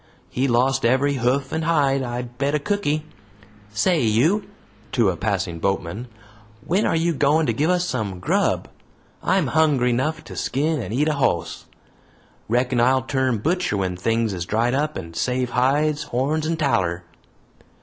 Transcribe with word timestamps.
He 0.31 0.47
lost 0.47 0.83
every 0.83 1.13
hoof 1.17 1.51
and 1.51 1.63
hide, 1.63 2.01
I'll 2.01 2.23
bet 2.23 2.55
a 2.55 2.59
cooky! 2.59 3.05
Say 3.71 4.01
you," 4.01 4.49
to 4.93 5.09
a 5.11 5.15
passing 5.15 5.59
boatman, 5.59 6.07
"when 6.65 6.87
are 6.87 6.95
you 6.95 7.13
goin' 7.13 7.45
to 7.45 7.53
give 7.53 7.69
us 7.69 7.85
some 7.87 8.19
grub? 8.19 8.67
I'm 9.21 9.45
hungry 9.45 9.93
'nough 9.93 10.23
to 10.23 10.35
skin 10.35 10.81
and 10.81 10.91
eat 10.91 11.07
a 11.07 11.13
hoss. 11.13 11.65
Reckon 12.49 12.81
I'll 12.81 13.03
turn 13.03 13.37
butcher 13.37 13.77
when 13.77 13.95
things 13.95 14.33
is 14.33 14.47
dried 14.47 14.73
up, 14.73 14.97
and 14.97 15.15
save 15.15 15.51
hides, 15.51 16.01
horns, 16.05 16.47
and 16.47 16.57
taller." 16.57 17.03